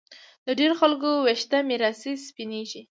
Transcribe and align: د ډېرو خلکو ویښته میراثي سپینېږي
د 0.45 0.47
ډېرو 0.59 0.75
خلکو 0.81 1.09
ویښته 1.25 1.57
میراثي 1.69 2.13
سپینېږي 2.27 2.81